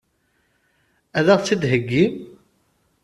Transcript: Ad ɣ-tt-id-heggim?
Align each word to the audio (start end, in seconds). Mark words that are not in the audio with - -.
Ad 1.17 1.27
ɣ-tt-id-heggim? 1.35 2.13